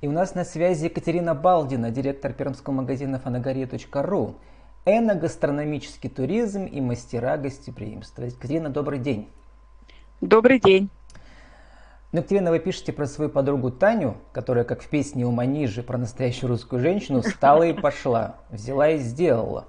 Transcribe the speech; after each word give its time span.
И 0.00 0.08
у 0.08 0.12
нас 0.12 0.34
на 0.34 0.46
связи 0.46 0.86
Екатерина 0.86 1.34
Балдина, 1.34 1.90
директор 1.90 2.32
пермского 2.32 2.72
магазина 2.72 3.18
фанагория.ру. 3.18 4.34
Эногастрономический 4.86 6.08
туризм 6.08 6.64
и 6.64 6.80
мастера 6.80 7.36
гостеприимства. 7.36 8.22
Екатерина, 8.22 8.70
добрый 8.70 8.98
день. 8.98 9.28
Добрый 10.22 10.58
день. 10.58 10.88
Ну, 12.12 12.20
Екатерина, 12.20 12.50
вы 12.50 12.60
пишете 12.60 12.94
про 12.94 13.06
свою 13.06 13.30
подругу 13.30 13.70
Таню, 13.70 14.16
которая, 14.32 14.64
как 14.64 14.80
в 14.80 14.88
песне 14.88 15.26
у 15.26 15.32
Манижи 15.32 15.82
про 15.82 15.98
настоящую 15.98 16.48
русскую 16.48 16.80
женщину, 16.80 17.20
встала 17.20 17.64
и 17.64 17.74
пошла, 17.74 18.36
взяла 18.48 18.88
и 18.88 18.98
сделала. 18.98 19.66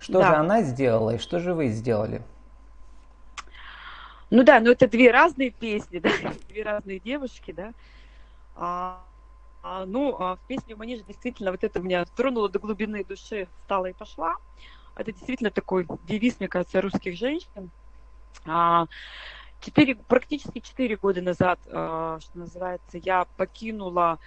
Что 0.00 0.18
да. 0.18 0.30
же 0.30 0.34
она 0.34 0.62
сделала 0.62 1.14
и 1.14 1.18
что 1.18 1.38
же 1.38 1.54
вы 1.54 1.68
сделали? 1.68 2.22
Ну 4.30 4.42
да, 4.42 4.58
ну 4.58 4.72
это 4.72 4.88
две 4.88 5.12
разные 5.12 5.50
песни, 5.50 6.00
да, 6.00 6.10
две 6.48 6.64
разные 6.64 6.98
девушки, 6.98 7.52
да. 7.52 7.72
А, 9.62 9.86
ну, 9.86 10.16
а 10.18 10.36
в 10.36 10.40
песне 10.48 10.74
«Манежа» 10.74 11.04
действительно 11.04 11.52
вот 11.52 11.62
это 11.62 11.80
меня 11.80 12.04
тронуло 12.04 12.48
до 12.48 12.58
глубины 12.58 13.04
души, 13.04 13.48
встала 13.60 13.86
и 13.86 13.92
пошла. 13.92 14.36
Это 14.96 15.12
действительно 15.12 15.50
такой 15.50 15.86
девиз, 16.04 16.40
мне 16.40 16.48
кажется, 16.48 16.80
русских 16.80 17.16
женщин. 17.16 17.70
А, 18.44 18.86
четыре, 19.60 19.94
практически 19.94 20.58
четыре 20.58 20.96
года 20.96 21.22
назад, 21.22 21.60
а, 21.70 22.18
что 22.20 22.38
называется, 22.38 22.98
я 22.98 23.24
покинула 23.36 24.18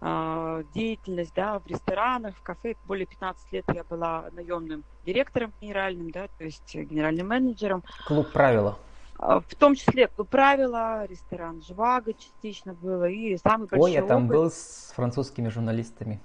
а, 0.00 0.62
деятельность 0.72 1.34
да, 1.34 1.58
в 1.58 1.66
ресторанах, 1.66 2.36
в 2.36 2.42
кафе. 2.42 2.76
Более 2.84 3.06
15 3.06 3.52
лет 3.52 3.64
я 3.74 3.82
была 3.82 4.30
наемным 4.32 4.84
директором 5.04 5.52
генеральным, 5.60 6.10
да, 6.12 6.28
то 6.38 6.44
есть 6.44 6.74
генеральным 6.74 7.28
менеджером. 7.28 7.82
Клуб 8.06 8.30
правила. 8.30 8.78
А, 9.18 9.40
в 9.40 9.54
том 9.54 9.74
числе 9.74 10.08
правила, 10.08 11.06
ресторан 11.06 11.62
Жвага 11.62 12.12
частично 12.12 12.74
было, 12.74 13.08
и 13.08 13.36
самый 13.38 13.66
большой 13.68 13.90
Ой, 13.90 13.92
я 13.92 14.02
там 14.02 14.28
был 14.28 14.50
с 14.50 14.92
французскими 14.94 15.48
журналистами, 15.48 16.20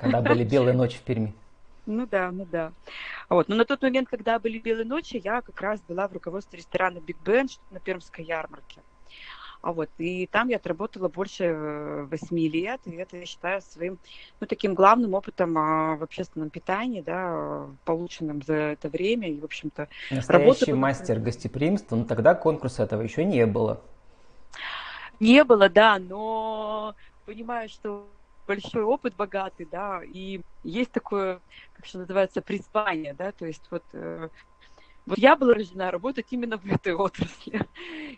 когда 0.00 0.20
были 0.20 0.44
белые 0.48 0.74
ночи 0.74 0.98
в 0.98 1.02
Перми. 1.02 1.34
Ну 1.86 2.06
да, 2.06 2.30
ну 2.32 2.46
да. 2.50 2.72
Вот. 3.28 3.48
Но 3.48 3.56
на 3.56 3.64
тот 3.64 3.82
момент, 3.82 4.08
когда 4.08 4.38
были 4.38 4.58
белые 4.58 4.86
ночи, 4.86 5.20
я 5.22 5.42
как 5.42 5.60
раз 5.60 5.80
была 5.82 6.08
в 6.08 6.12
руководстве 6.12 6.58
ресторана 6.58 6.98
Биг 7.00 7.18
Бен 7.22 7.46
на 7.70 7.78
Пермской 7.78 8.24
ярмарке. 8.24 8.80
А 9.64 9.72
вот, 9.72 9.88
и 9.96 10.26
там 10.26 10.48
я 10.48 10.56
отработала 10.56 11.08
больше 11.08 11.44
э, 11.44 12.02
восьми 12.10 12.50
лет, 12.50 12.82
и 12.84 12.96
это 12.96 13.16
я 13.16 13.24
считаю 13.24 13.62
своим, 13.62 13.98
ну, 14.38 14.46
таким 14.46 14.74
главным 14.74 15.14
опытом 15.14 15.56
а, 15.56 15.96
в 15.96 16.02
общественном 16.02 16.50
питании, 16.50 17.00
да, 17.00 17.66
полученным 17.86 18.42
за 18.42 18.54
это 18.54 18.90
время, 18.90 19.30
и, 19.30 19.40
в 19.40 19.44
общем-то, 19.44 19.88
Настоящий 20.10 20.66
работа... 20.66 20.76
мастер 20.76 21.18
гостеприимства, 21.18 21.96
но 21.96 22.04
тогда 22.04 22.34
конкурса 22.34 22.82
этого 22.82 23.00
еще 23.00 23.24
не 23.24 23.46
было. 23.46 23.80
Не 25.18 25.44
было, 25.44 25.70
да, 25.70 25.98
но 25.98 26.94
понимаю, 27.24 27.70
что 27.70 28.06
большой 28.46 28.82
опыт 28.82 29.16
богатый, 29.16 29.66
да, 29.70 30.02
и 30.04 30.42
есть 30.62 30.92
такое, 30.92 31.40
как 31.72 31.86
что 31.86 32.00
называется, 32.00 32.42
призвание, 32.42 33.14
да, 33.14 33.32
то 33.32 33.46
есть 33.46 33.62
вот 33.70 33.84
э, 33.94 34.28
вот 35.06 35.18
я 35.18 35.36
была 35.36 35.54
рождена 35.54 35.90
работать 35.90 36.26
именно 36.30 36.56
в 36.56 36.66
этой 36.66 36.94
отрасли, 36.94 37.60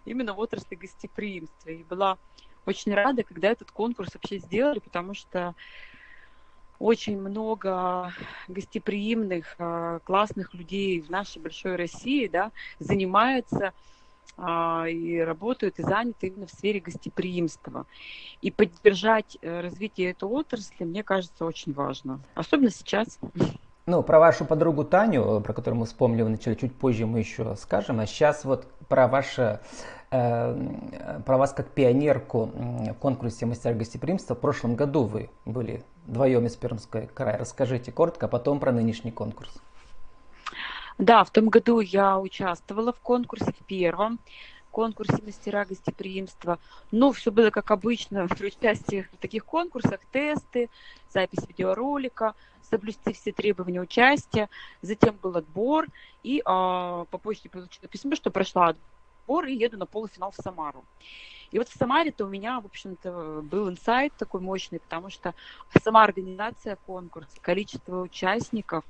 именно 0.05 0.35
в 0.35 0.39
отрасли 0.39 0.75
гостеприимства. 0.75 1.71
И 1.71 1.83
была 1.83 2.19
очень 2.65 2.95
рада, 2.95 3.23
когда 3.23 3.49
этот 3.49 3.71
конкурс 3.71 4.15
вообще 4.15 4.39
сделали, 4.39 4.79
потому 4.79 5.15
что 5.15 5.55
очень 6.79 7.19
много 7.19 8.13
гостеприимных, 8.49 9.55
а, 9.59 10.01
классных 10.01 10.53
людей 10.53 11.01
в 11.01 11.11
нашей 11.11 11.41
большой 11.41 11.77
России 11.77 12.27
да, 12.27 12.53
занимаются 12.79 13.73
а, 14.37 14.87
и 14.87 15.19
работают 15.19 15.79
и 15.79 15.83
заняты 15.83 16.27
именно 16.27 16.47
в 16.47 16.51
сфере 16.51 16.81
гостеприимства. 16.81 17.87
И 18.43 18.51
поддержать 18.51 19.39
э, 19.41 19.61
развитие 19.61 20.11
этой 20.11 20.29
отрасли, 20.29 20.85
мне 20.85 21.03
кажется, 21.03 21.47
очень 21.47 21.73
важно. 21.73 22.21
Особенно 22.35 22.71
сейчас. 22.71 23.19
Ну, 23.89 24.03
про 24.03 24.19
вашу 24.19 24.45
подругу 24.45 24.83
Таню, 24.83 25.41
про 25.43 25.53
которую 25.53 25.79
мы 25.79 25.87
вспомнили 25.87 26.23
вначале, 26.23 26.57
чуть 26.57 26.75
позже 26.75 27.07
мы 27.07 27.21
еще 27.21 27.55
скажем. 27.55 28.01
А 28.01 28.07
сейчас 28.07 28.45
вот 28.45 28.67
про 28.89 29.07
ваше, 29.07 29.61
э, 30.11 31.21
про 31.25 31.39
вас 31.39 31.53
как 31.53 31.69
пионерку 31.69 32.51
в 32.53 32.95
конкурсе 32.95 33.47
мастера 33.47 33.75
гостеприимства. 33.75 34.35
В 34.35 34.41
прошлом 34.41 34.75
году 34.75 35.05
вы 35.05 35.31
были 35.45 35.85
вдвоем 36.09 36.47
из 36.47 36.57
Пермской 36.57 37.07
края. 37.07 37.39
Расскажите 37.39 37.93
коротко, 37.93 38.27
а 38.27 38.29
потом 38.29 38.59
про 38.59 38.73
нынешний 38.73 39.13
конкурс. 39.13 39.53
Да, 40.99 41.23
в 41.23 41.31
том 41.31 41.49
году 41.49 41.79
я 41.79 42.19
участвовала 42.19 42.93
в 42.93 42.99
конкурсе 42.99 43.53
в 43.53 43.65
первом 43.67 44.19
конкурсе 44.77 45.23
мастера 45.25 45.65
гостеприимства. 45.65 46.59
Ну, 46.93 47.11
все 47.13 47.33
было 47.33 47.49
как 47.49 47.71
обычно 47.71 48.29
при 48.29 48.49
участии 48.49 49.09
в 49.11 49.17
таких 49.17 49.47
конкурсах, 49.47 50.01
тесты, 50.13 50.69
запись 51.09 51.49
видеоролика, 51.49 52.35
соблюсти 52.61 53.15
все 53.15 53.33
требования 53.33 53.81
участия. 53.81 54.51
Затем 54.83 55.17
был 55.23 55.35
отбор, 55.35 55.87
и 56.23 56.43
а, 56.45 57.07
по 57.07 57.17
почте 57.17 57.49
получила 57.49 57.89
письмо, 57.89 58.17
что 58.17 58.31
прошла 58.31 58.75
отбор, 58.75 59.47
и 59.47 59.55
еду 59.55 59.79
на 59.79 59.87
полуфинал 59.87 60.31
в 60.31 60.43
Самару. 60.43 60.85
И 61.53 61.59
вот 61.59 61.69
в 61.69 61.79
Самаре-то 61.79 62.27
у 62.27 62.29
меня, 62.29 62.61
в 62.61 62.67
общем-то, 62.67 63.41
был 63.45 63.71
инсайт 63.71 64.13
такой 64.19 64.43
мощный, 64.43 64.81
потому 64.81 65.09
что 65.09 65.33
сама 65.83 66.05
организация 66.05 66.77
конкурса, 66.85 67.39
количество 67.41 68.03
участников, 68.03 68.85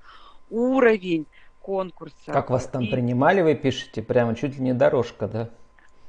уровень 0.50 1.26
конкурса. 1.60 2.32
Как 2.32 2.50
вас 2.50 2.66
там 2.66 2.82
и... 2.82 2.90
принимали, 2.90 3.40
вы 3.40 3.54
пишете, 3.54 4.02
прямо 4.02 4.34
чуть 4.34 4.56
ли 4.56 4.62
не 4.64 4.74
дорожка, 4.74 5.28
да? 5.28 5.50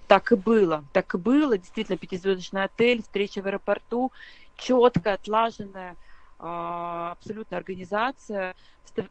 Так 0.07 0.31
и 0.31 0.35
было, 0.35 0.85
так 0.93 1.13
и 1.13 1.17
было. 1.17 1.57
Действительно, 1.57 1.97
пятизвездочный 1.97 2.63
отель, 2.63 3.01
встреча 3.03 3.41
в 3.41 3.45
аэропорту, 3.45 4.11
четкая, 4.55 5.15
отлаженная 5.15 5.97
а, 6.39 7.11
абсолютно 7.11 7.57
организация. 7.57 8.55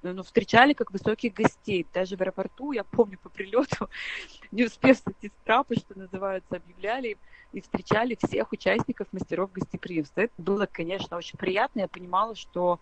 Ну, 0.02 0.22
встречали 0.22 0.72
как 0.72 0.90
высоких 0.90 1.34
гостей. 1.34 1.86
Даже 1.92 2.16
в 2.16 2.20
аэропорту, 2.20 2.72
я 2.72 2.82
помню 2.82 3.18
по 3.22 3.28
прилету, 3.28 3.88
не 4.50 4.64
успев 4.64 4.98
сойти 4.98 5.28
с 5.28 5.44
трапа, 5.44 5.76
что 5.76 5.96
называется, 5.98 6.56
объявляли 6.56 7.18
и 7.52 7.60
встречали 7.60 8.16
всех 8.20 8.50
участников 8.52 9.06
мастеров 9.12 9.52
гостеприимства. 9.52 10.22
Это 10.22 10.34
было, 10.38 10.66
конечно, 10.66 11.16
очень 11.16 11.38
приятно. 11.38 11.80
Я 11.80 11.88
понимала, 11.88 12.34
что 12.34 12.80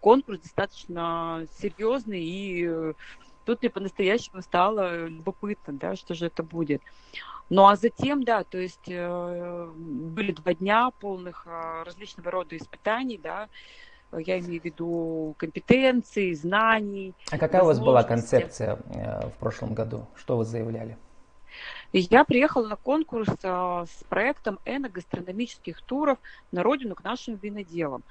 конкурс 0.00 0.40
достаточно 0.40 1.46
серьезный 1.58 2.22
и 2.22 2.94
тут 3.48 3.62
мне 3.62 3.70
по-настоящему 3.70 4.42
стало 4.42 5.06
любопытно, 5.06 5.72
да, 5.72 5.96
что 5.96 6.12
же 6.12 6.26
это 6.26 6.42
будет. 6.42 6.82
Ну 7.48 7.66
а 7.66 7.76
затем, 7.76 8.22
да, 8.22 8.44
то 8.44 8.58
есть 8.58 8.88
э, 8.88 9.70
были 9.74 10.32
два 10.32 10.52
дня 10.52 10.90
полных 11.00 11.46
э, 11.46 11.82
различного 11.86 12.30
рода 12.30 12.58
испытаний, 12.58 13.16
да, 13.16 13.48
я 14.12 14.38
имею 14.40 14.60
в 14.60 14.64
виду 14.66 15.34
компетенции, 15.38 16.34
знаний. 16.34 17.14
А 17.30 17.38
какая 17.38 17.62
у 17.62 17.66
вас 17.66 17.80
была 17.80 18.02
концепция 18.02 18.78
э, 18.90 19.28
в 19.28 19.38
прошлом 19.40 19.72
году? 19.72 20.06
Что 20.14 20.36
вы 20.36 20.44
заявляли? 20.44 20.98
Я 21.94 22.24
приехала 22.24 22.68
на 22.68 22.76
конкурс 22.76 23.30
э, 23.42 23.84
с 23.88 24.04
проектом 24.10 24.58
эногастрономических 24.66 25.80
туров 25.80 26.18
на 26.52 26.62
родину 26.62 26.94
к 26.94 27.02
нашим 27.02 27.36
виноделам 27.36 28.02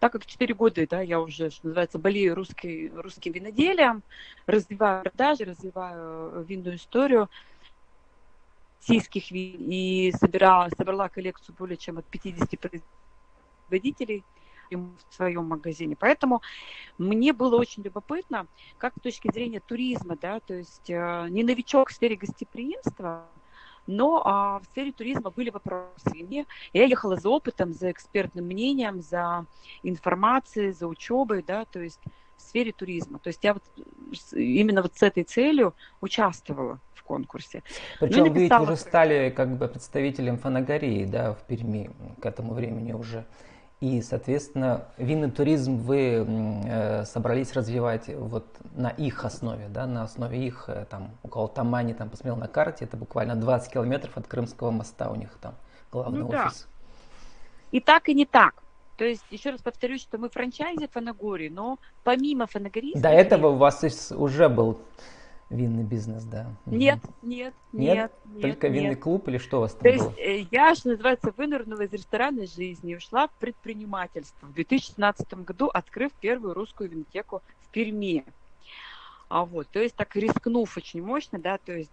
так 0.00 0.12
как 0.12 0.26
4 0.26 0.54
года, 0.54 0.86
да, 0.88 1.00
я 1.00 1.20
уже, 1.20 1.50
что 1.50 1.66
называется, 1.66 1.98
болею 1.98 2.34
русской, 2.34 2.90
русским 2.94 3.32
виноделием, 3.32 4.02
развиваю 4.46 5.02
продажи, 5.02 5.44
развиваю 5.44 6.32
э, 6.32 6.44
винную 6.46 6.76
историю 6.76 7.28
российских 8.86 9.30
вин 9.30 9.68
и 9.70 10.12
собирала, 10.12 10.68
собрала 10.76 11.08
коллекцию 11.08 11.56
более 11.58 11.76
чем 11.76 11.98
от 11.98 12.04
50 12.06 12.50
производителей 12.60 14.24
в 14.70 15.14
своем 15.14 15.44
магазине. 15.44 15.96
Поэтому 15.96 16.42
мне 16.98 17.32
было 17.32 17.56
очень 17.56 17.82
любопытно, 17.82 18.46
как 18.78 18.94
с 18.98 19.00
точки 19.00 19.30
зрения 19.32 19.60
туризма, 19.60 20.16
да, 20.16 20.40
то 20.40 20.54
есть 20.54 20.90
э, 20.90 21.26
не 21.30 21.44
новичок 21.44 21.90
в 21.90 21.92
сфере 21.92 22.16
гостеприимства, 22.16 23.26
но 23.86 24.22
а, 24.24 24.60
в 24.60 24.64
сфере 24.66 24.92
туризма 24.92 25.30
были 25.30 25.50
вопросы. 25.50 26.10
И 26.14 26.44
я 26.72 26.84
ехала 26.84 27.16
за 27.16 27.28
опытом, 27.28 27.72
за 27.72 27.90
экспертным 27.90 28.46
мнением, 28.46 29.00
за 29.00 29.46
информацией, 29.82 30.72
за 30.72 30.86
учебой, 30.86 31.42
да, 31.46 31.64
то 31.64 31.80
есть 31.80 32.00
в 32.36 32.42
сфере 32.42 32.72
туризма. 32.72 33.18
То 33.18 33.28
есть 33.28 33.42
я 33.42 33.54
вот 33.54 33.62
именно 34.32 34.82
вот 34.82 34.94
с 34.96 35.02
этой 35.02 35.24
целью 35.24 35.74
участвовала 36.00 36.80
в 36.94 37.02
конкурсе. 37.02 37.62
Причем 38.00 38.24
ну, 38.24 38.32
вы 38.32 38.40
ведь 38.40 38.52
уже 38.52 38.76
стали 38.76 39.30
как 39.30 39.56
бы 39.56 39.68
представителем 39.68 40.38
фанагории, 40.38 41.04
да, 41.04 41.34
в 41.34 41.42
Перми 41.46 41.90
к 42.20 42.26
этому 42.26 42.54
времени 42.54 42.92
уже. 42.92 43.24
И, 43.80 44.00
соответственно, 44.00 44.86
винный 44.96 45.30
туризм 45.30 45.76
вы 45.76 46.26
э, 46.26 47.04
собрались 47.04 47.52
развивать 47.52 48.08
вот 48.08 48.46
на 48.74 48.88
их 48.88 49.22
основе, 49.24 49.68
да, 49.68 49.86
на 49.86 50.04
основе 50.04 50.46
их, 50.46 50.64
э, 50.68 50.86
там, 50.88 51.10
около 51.22 51.46
Тамани, 51.46 51.92
там, 51.92 52.08
посмотрел 52.08 52.36
на 52.36 52.48
карте, 52.48 52.86
это 52.86 52.96
буквально 52.96 53.36
20 53.36 53.70
километров 53.70 54.16
от 54.16 54.26
Крымского 54.26 54.70
моста 54.70 55.10
у 55.10 55.14
них 55.14 55.28
там 55.42 55.54
главный 55.92 56.20
ну, 56.20 56.28
офис. 56.28 56.62
Да. 56.62 57.76
И 57.76 57.80
так, 57.80 58.08
и 58.08 58.14
не 58.14 58.24
так. 58.24 58.62
То 58.96 59.04
есть, 59.04 59.24
еще 59.30 59.50
раз 59.50 59.60
повторюсь, 59.60 60.00
что 60.00 60.16
мы 60.16 60.30
франчайзи 60.30 60.88
Фанагори, 60.88 61.50
но 61.50 61.78
помимо 62.02 62.46
Фанагории... 62.46 62.98
До 62.98 63.10
этого 63.10 63.48
у 63.48 63.56
вас 63.56 63.84
уже 64.12 64.48
был 64.48 64.80
Винный 65.48 65.84
бизнес, 65.84 66.24
да. 66.24 66.46
Нет, 66.66 66.98
нет, 67.22 67.54
нет, 67.72 68.10
нет. 68.24 68.42
Только 68.42 68.68
нет. 68.68 68.82
винный 68.82 68.96
клуб 68.96 69.28
или 69.28 69.38
что 69.38 69.58
у 69.58 69.60
вас 69.60 69.74
там 69.74 69.82
То 69.82 69.96
было? 69.96 70.08
есть 70.16 70.18
э, 70.18 70.46
я, 70.50 70.74
что 70.74 70.88
называется, 70.88 71.32
вынырнула 71.36 71.82
из 71.82 71.92
ресторанной 71.92 72.48
жизни 72.48 72.92
и 72.92 72.96
ушла 72.96 73.28
в 73.28 73.32
предпринимательство 73.38 74.46
в 74.46 74.54
2017 74.54 75.34
году, 75.44 75.70
открыв 75.72 76.10
первую 76.20 76.52
русскую 76.52 76.90
винотеку 76.90 77.42
в 77.60 77.68
Перми. 77.68 78.24
А 79.28 79.44
вот, 79.44 79.68
то 79.68 79.80
есть 79.80 79.96
так 79.96 80.14
рискнув 80.14 80.76
очень 80.76 81.02
мощно, 81.02 81.40
да, 81.40 81.58
то 81.58 81.72
есть 81.72 81.90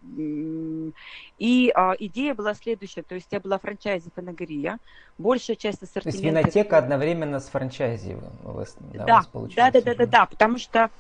и 1.40 1.72
а, 1.76 1.96
идея 1.98 2.36
была 2.36 2.54
следующая, 2.54 3.02
то 3.02 3.16
есть 3.16 3.28
я 3.32 3.40
была 3.40 3.58
франчайзи 3.58 4.12
Фанагория, 4.16 4.78
большая 5.18 5.56
часть 5.56 5.82
ассортимента... 5.82 6.12
То 6.12 6.28
есть 6.28 6.56
винотека 6.56 6.78
одновременно 6.78 7.40
с 7.40 7.48
франчайзи 7.50 8.18
у 8.44 8.52
вас, 8.52 8.76
да, 8.94 9.06
да, 9.06 9.24
да, 9.56 9.72
да, 9.72 9.82
да, 9.82 9.96
да, 9.96 10.06
да, 10.06 10.26
потому 10.28 10.60
что 10.60 10.92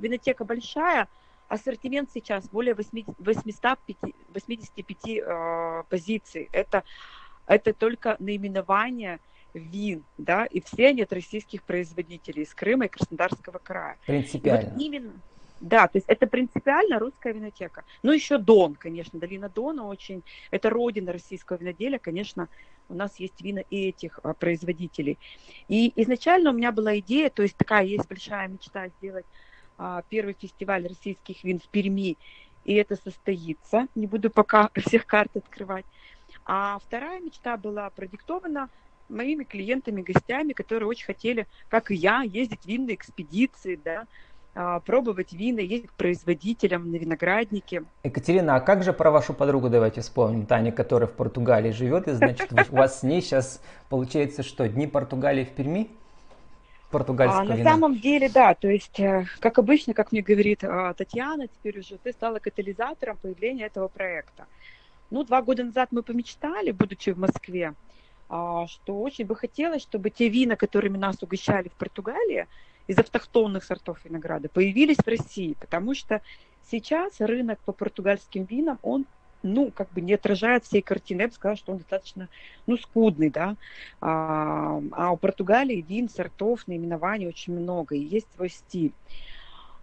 винотека 0.00 0.44
большая, 0.44 1.06
ассортимент 1.48 2.10
сейчас 2.12 2.48
более 2.48 2.74
885, 2.74 4.14
85 4.32 4.96
э, 5.06 5.82
позиций. 5.88 6.48
Это, 6.52 6.84
это 7.46 7.72
только 7.72 8.16
наименование 8.18 9.18
вин, 9.54 10.04
да, 10.18 10.44
и 10.44 10.60
все 10.60 10.88
они 10.88 11.02
от 11.02 11.12
российских 11.12 11.62
производителей 11.62 12.42
из 12.42 12.54
Крыма 12.54 12.84
и 12.84 12.88
Краснодарского 12.88 13.58
края. 13.58 13.96
Принципиально. 14.06 14.70
вот 14.70 14.80
именно, 14.80 15.12
да, 15.60 15.88
то 15.88 15.98
есть 15.98 16.08
это 16.08 16.26
принципиально 16.26 16.98
русская 16.98 17.32
винотека. 17.32 17.84
Ну, 18.02 18.12
еще 18.12 18.38
Дон, 18.38 18.74
конечно, 18.74 19.18
долина 19.18 19.48
Дона 19.48 19.86
очень, 19.86 20.22
это 20.50 20.70
родина 20.70 21.12
российского 21.12 21.56
виноделия, 21.56 21.98
конечно, 21.98 22.48
у 22.88 22.94
нас 22.94 23.18
есть 23.18 23.40
вина 23.42 23.62
и 23.70 23.88
этих 23.88 24.20
а, 24.22 24.34
производителей. 24.34 25.18
И 25.68 25.92
изначально 25.96 26.50
у 26.50 26.54
меня 26.54 26.72
была 26.72 26.98
идея, 26.98 27.30
то 27.30 27.42
есть 27.42 27.56
такая 27.56 27.84
есть 27.84 28.08
большая 28.08 28.48
мечта 28.48 28.88
сделать 28.88 29.26
первый 30.08 30.36
фестиваль 30.38 30.86
российских 30.86 31.44
вин 31.44 31.60
в 31.60 31.68
Перми, 31.68 32.16
и 32.64 32.74
это 32.74 32.96
состоится. 32.96 33.86
Не 33.94 34.06
буду 34.06 34.30
пока 34.30 34.70
всех 34.86 35.06
карт 35.06 35.36
открывать. 35.36 35.84
А 36.44 36.78
вторая 36.86 37.20
мечта 37.20 37.56
была 37.56 37.90
продиктована 37.90 38.68
моими 39.08 39.44
клиентами, 39.44 40.02
гостями, 40.02 40.52
которые 40.52 40.88
очень 40.88 41.06
хотели, 41.06 41.46
как 41.68 41.90
и 41.90 41.94
я, 41.94 42.22
ездить 42.22 42.60
в 42.62 42.66
винные 42.66 42.94
экспедиции, 42.94 43.80
да, 43.82 44.06
а, 44.54 44.80
пробовать 44.80 45.32
вина, 45.32 45.60
ездить 45.60 45.90
к 45.90 45.94
производителям 45.94 46.90
на 46.90 46.96
винограднике. 46.96 47.84
Екатерина, 48.04 48.56
а 48.56 48.60
как 48.60 48.82
же 48.82 48.92
про 48.92 49.10
вашу 49.10 49.32
подругу 49.32 49.68
давайте 49.68 50.00
вспомним, 50.00 50.46
Таня, 50.46 50.72
которая 50.72 51.08
в 51.08 51.12
Португалии 51.12 51.70
живет, 51.70 52.08
и 52.08 52.12
значит 52.12 52.52
у 52.52 52.76
вас 52.76 53.00
с 53.00 53.02
ней 53.02 53.22
сейчас 53.22 53.62
получается 53.88 54.42
что, 54.42 54.68
дни 54.68 54.86
Португалии 54.86 55.44
в 55.44 55.50
Перми? 55.50 55.90
Португальского 56.90 57.42
а, 57.42 57.44
вина? 57.44 57.56
На 57.56 57.70
самом 57.70 57.98
деле, 57.98 58.28
да, 58.28 58.54
то 58.54 58.68
есть, 58.68 58.98
э, 59.00 59.26
как 59.40 59.58
обычно, 59.58 59.94
как 59.94 60.12
мне 60.12 60.22
говорит 60.22 60.64
а, 60.64 60.94
Татьяна, 60.94 61.48
теперь 61.48 61.78
уже 61.80 61.98
ты 61.98 62.12
стала 62.12 62.38
катализатором 62.38 63.16
появления 63.16 63.66
этого 63.66 63.88
проекта. 63.88 64.46
Ну, 65.10 65.24
два 65.24 65.42
года 65.42 65.64
назад 65.64 65.88
мы 65.90 66.02
помечтали, 66.02 66.70
будучи 66.70 67.10
в 67.10 67.18
Москве, 67.18 67.74
а, 68.28 68.66
что 68.66 69.00
очень 69.00 69.24
бы 69.24 69.34
хотелось, 69.36 69.82
чтобы 69.82 70.10
те 70.10 70.28
вина, 70.28 70.56
которыми 70.56 70.98
нас 70.98 71.22
угощали 71.22 71.68
в 71.68 71.74
Португалии, 71.74 72.46
из 72.86 72.98
автохтонных 72.98 73.64
сортов 73.64 74.04
винограда, 74.04 74.48
появились 74.48 74.96
в 74.96 75.06
России, 75.06 75.54
потому 75.60 75.94
что 75.94 76.22
сейчас 76.70 77.20
рынок 77.20 77.58
по 77.60 77.72
португальским 77.72 78.44
винам, 78.44 78.78
он 78.82 79.06
ну, 79.52 79.70
как 79.70 79.90
бы 79.92 80.00
не 80.00 80.14
отражает 80.14 80.64
всей 80.64 80.82
картины. 80.82 81.22
Я 81.22 81.28
бы 81.28 81.34
сказала, 81.34 81.56
что 81.56 81.72
он 81.72 81.78
достаточно, 81.78 82.28
ну, 82.66 82.76
скудный, 82.76 83.30
да. 83.30 83.56
А, 84.00 84.80
а 84.92 85.10
у 85.12 85.16
Португалии 85.16 85.84
вин, 85.88 86.08
сортов, 86.08 86.66
наименований 86.66 87.26
очень 87.26 87.54
много, 87.54 87.94
и 87.94 88.00
есть 88.00 88.26
свой 88.34 88.50
стиль. 88.50 88.92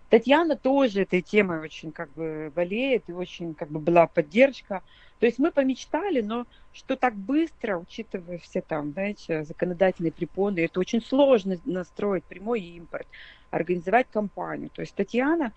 Татьяна 0.09 0.55
тоже 0.55 1.01
этой 1.01 1.21
темой 1.21 1.59
очень 1.59 1.91
как 1.91 2.11
бы 2.13 2.51
болеет, 2.55 3.03
и 3.09 3.13
очень 3.13 3.53
как 3.53 3.69
бы 3.69 3.79
была 3.79 4.07
поддержка. 4.07 4.83
То 5.19 5.25
есть 5.25 5.39
мы 5.39 5.51
помечтали, 5.51 6.21
но 6.21 6.45
что 6.73 6.95
так 6.95 7.15
быстро, 7.15 7.77
учитывая 7.77 8.37
все 8.37 8.61
там, 8.61 8.91
знаете, 8.91 9.43
законодательные 9.43 10.11
препоны, 10.11 10.59
это 10.59 10.79
очень 10.79 11.01
сложно 11.01 11.57
настроить 11.65 12.23
прямой 12.25 12.61
импорт, 12.61 13.07
организовать 13.49 14.07
компанию. 14.11 14.69
То 14.69 14.81
есть 14.81 14.93
Татьяна 14.93 15.53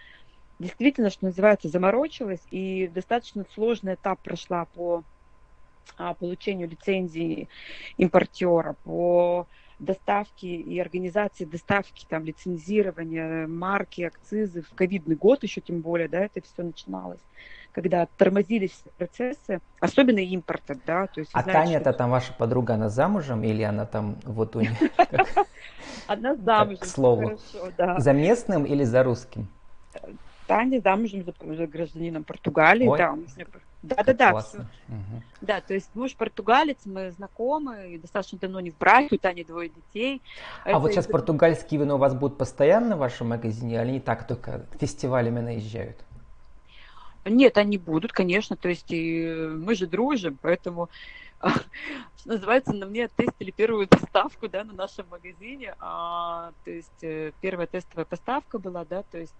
действительно, 0.58 1.10
что 1.10 1.26
называется, 1.26 1.68
заморочилась 1.68 2.42
и 2.50 2.88
достаточно 2.88 3.44
сложный 3.54 3.94
этап 3.94 4.20
прошла 4.20 4.66
по 4.74 5.02
а, 5.96 6.14
получению 6.14 6.68
лицензии 6.68 7.48
импортера, 7.96 8.74
по 8.84 9.46
доставке 9.78 10.56
и 10.56 10.78
организации 10.80 11.44
доставки, 11.44 12.04
там, 12.08 12.24
лицензирования, 12.24 13.46
марки, 13.46 14.02
акцизы 14.02 14.62
в 14.62 14.74
ковидный 14.74 15.14
год 15.14 15.42
еще 15.44 15.60
тем 15.60 15.80
более, 15.80 16.08
да, 16.08 16.24
это 16.24 16.40
все 16.40 16.64
начиналось, 16.64 17.20
когда 17.72 18.06
тормозились 18.16 18.82
процессы, 18.96 19.60
особенно 19.78 20.18
импорта, 20.18 20.76
да, 20.84 21.06
то 21.06 21.20
есть... 21.20 21.30
А 21.32 21.44
Таня-то 21.44 21.92
там 21.92 22.10
ваша 22.10 22.32
подруга, 22.32 22.74
она 22.74 22.88
замужем 22.88 23.44
или 23.44 23.62
она 23.62 23.86
там 23.86 24.16
вот 24.24 24.56
у 24.56 24.60
нее... 24.60 24.76
Она 26.08 26.34
замужем, 26.34 26.78
к 26.78 26.86
слову. 26.86 27.38
За 27.98 28.12
местным 28.12 28.64
или 28.64 28.82
за 28.82 29.02
русским? 29.02 29.48
Таня 30.48 30.80
замужем 30.80 31.24
за, 31.24 31.34
за 31.54 31.66
гражданином 31.66 32.24
Португалии. 32.24 32.86
Ой. 32.86 32.98
Да, 32.98 33.16
да, 33.82 34.02
да, 34.02 34.12
да. 34.14 34.32
Угу. 34.32 35.22
Да, 35.42 35.60
то 35.60 35.74
есть 35.74 35.90
муж 35.94 36.16
португалец, 36.16 36.78
мы 36.84 37.12
знакомы, 37.12 37.94
и 37.94 37.98
достаточно 37.98 38.38
давно 38.38 38.58
не 38.58 38.72
в 38.72 38.78
браке, 38.78 39.14
у 39.14 39.18
Тани 39.18 39.44
двое 39.44 39.68
детей. 39.68 40.20
А 40.64 40.70
Это 40.70 40.78
вот 40.80 40.90
сейчас 40.90 41.06
из... 41.06 41.12
португальские 41.12 41.80
вина 41.80 41.94
у 41.94 41.98
вас 41.98 42.14
будут 42.14 42.38
постоянно 42.38 42.96
в 42.96 42.98
вашем 42.98 43.28
магазине, 43.28 43.80
или 43.80 43.92
не 43.92 44.00
так 44.00 44.26
только 44.26 44.66
фестивалями 44.80 45.40
наезжают? 45.40 45.96
Нет, 47.24 47.58
они 47.58 47.78
будут, 47.78 48.12
конечно, 48.12 48.56
то 48.56 48.68
есть 48.68 48.90
и 48.90 49.28
мы 49.54 49.74
же 49.74 49.86
дружим, 49.86 50.38
поэтому 50.40 50.88
что 51.40 52.28
называется, 52.30 52.72
на 52.72 52.86
мне 52.86 53.06
тестили 53.08 53.50
первую 53.50 53.86
поставку, 53.86 54.48
да, 54.48 54.64
на 54.64 54.72
нашем 54.72 55.06
магазине, 55.08 55.74
а, 55.78 56.52
то 56.64 56.70
есть 56.70 57.02
э, 57.02 57.32
первая 57.40 57.66
тестовая 57.66 58.06
поставка 58.06 58.58
была, 58.58 58.84
да, 58.84 59.04
то 59.04 59.18
есть 59.18 59.34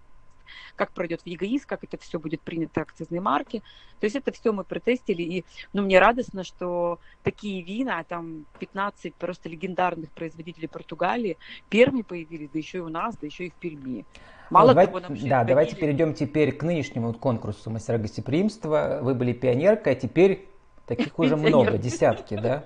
как 0.75 0.91
пройдет 0.91 1.21
в 1.21 1.27
ЕГИС, 1.27 1.65
как 1.65 1.83
это 1.83 1.97
все 1.97 2.19
будет 2.19 2.41
принято 2.41 2.81
акцизной 2.81 3.19
марки. 3.19 3.63
То 3.99 4.05
есть 4.05 4.15
это 4.15 4.31
все 4.31 4.51
мы 4.51 4.63
протестили, 4.63 5.23
и 5.23 5.45
ну, 5.73 5.81
мне 5.83 5.99
радостно, 5.99 6.43
что 6.43 6.99
такие 7.23 7.61
вина, 7.61 8.03
там 8.03 8.45
15 8.59 9.15
просто 9.15 9.49
легендарных 9.49 10.09
производителей 10.11 10.67
Португалии, 10.67 11.37
первыми 11.69 12.01
появились, 12.01 12.49
да 12.51 12.59
еще 12.59 12.79
и 12.79 12.81
у 12.81 12.89
нас, 12.89 13.15
да 13.17 13.27
еще 13.27 13.47
и 13.47 13.49
в 13.49 13.53
Перми. 13.53 14.05
Мало 14.49 14.73
ну, 14.73 14.85
того, 14.85 14.99
нам 14.99 15.15
Да, 15.27 15.43
давайте 15.43 15.75
перейдем 15.75 16.13
теперь 16.13 16.51
к 16.51 16.63
нынешнему 16.63 17.13
конкурсу 17.13 17.69
мастера 17.69 17.97
гостеприимства. 17.97 18.99
Вы 19.01 19.13
были 19.13 19.33
пионеркой, 19.33 19.93
а 19.93 19.95
теперь 19.95 20.47
таких 20.85 21.17
уже 21.19 21.35
много, 21.35 21.77
десятки, 21.77 22.35
да? 22.35 22.65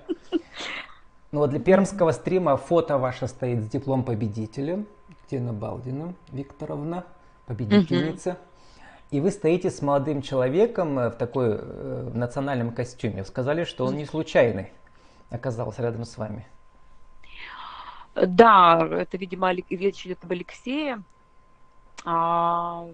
Ну 1.30 1.40
вот 1.40 1.50
для 1.50 1.58
пермского 1.58 2.12
стрима 2.12 2.56
фото 2.56 2.96
ваше 2.96 3.26
стоит 3.26 3.64
с 3.64 3.68
диплом 3.68 4.04
победителя. 4.04 4.84
Екатерина 5.08 5.52
Балдина 5.52 6.14
Викторовна 6.30 7.04
победительница. 7.46 8.30
Угу. 8.30 8.38
И 9.10 9.20
вы 9.20 9.30
стоите 9.30 9.70
с 9.70 9.80
молодым 9.82 10.22
человеком 10.22 10.98
э, 10.98 11.10
в 11.10 11.16
такой 11.16 11.56
э, 11.58 12.10
национальном 12.14 12.72
костюме. 12.72 13.24
Сказали, 13.24 13.64
что 13.64 13.86
он 13.86 13.96
не 13.96 14.06
случайный 14.06 14.72
оказался 15.30 15.82
рядом 15.82 16.04
с 16.04 16.16
вами. 16.16 16.46
Да, 18.14 18.86
это, 18.90 19.16
видимо, 19.16 19.52
речь 19.52 20.06
идет 20.06 20.18
об 20.22 20.32
Алексее. 20.32 21.02
А, 22.04 22.86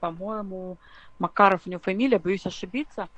по-моему, 0.00 0.78
Макаров 1.18 1.62
у 1.66 1.70
него 1.70 1.80
фамилия, 1.80 2.18
боюсь 2.18 2.46
ошибиться. 2.46 3.08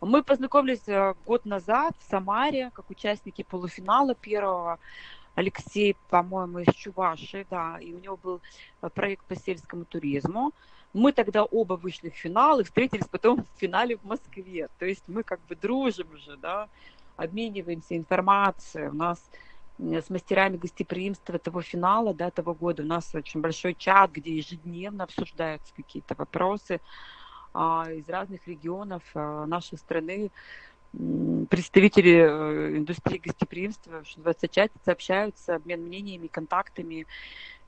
Мы 0.00 0.24
познакомились 0.24 0.88
э, 0.88 1.14
год 1.26 1.44
назад 1.44 1.94
в 1.98 2.10
Самаре, 2.10 2.70
как 2.74 2.90
участники 2.90 3.42
полуфинала 3.42 4.14
первого. 4.14 4.78
Алексей, 5.34 5.96
по-моему, 6.10 6.60
из 6.60 6.74
Чуваши, 6.74 7.46
да, 7.50 7.78
и 7.80 7.92
у 7.92 7.98
него 7.98 8.16
был 8.16 8.40
э, 8.82 8.88
проект 8.90 9.24
по 9.26 9.34
сельскому 9.34 9.84
туризму. 9.84 10.52
Мы 10.92 11.12
тогда 11.12 11.44
оба 11.44 11.74
вышли 11.74 12.10
в 12.10 12.14
финал 12.14 12.60
и 12.60 12.64
встретились 12.64 13.08
потом 13.08 13.44
в 13.44 13.58
финале 13.58 13.96
в 13.96 14.04
Москве. 14.04 14.68
То 14.78 14.84
есть 14.84 15.04
мы 15.06 15.22
как 15.22 15.40
бы 15.46 15.56
дружим 15.56 16.08
уже, 16.12 16.36
да, 16.36 16.68
обмениваемся 17.16 17.96
информацией. 17.96 18.88
У 18.88 18.94
нас 18.94 19.22
с 19.78 20.10
мастерами 20.10 20.58
гостеприимства 20.58 21.38
того 21.38 21.62
финала, 21.62 22.12
да, 22.14 22.30
того 22.30 22.54
года 22.54 22.82
у 22.82 22.86
нас 22.86 23.14
очень 23.14 23.40
большой 23.40 23.74
чат, 23.74 24.12
где 24.12 24.36
ежедневно 24.36 25.04
обсуждаются 25.04 25.72
какие-то 25.74 26.14
вопросы 26.14 26.80
а, 27.54 27.90
из 27.90 28.08
разных 28.08 28.46
регионов 28.46 29.02
а, 29.14 29.46
нашей 29.46 29.78
страны 29.78 30.30
представители 31.48 32.16
э, 32.16 32.76
индустрии 32.76 33.18
гостеприимства, 33.18 34.04
что 34.04 34.18
называется, 34.18 34.48
чатятся, 34.48 34.92
общаются, 34.92 35.54
обмен 35.56 35.82
мнениями, 35.82 36.26
контактами, 36.26 37.06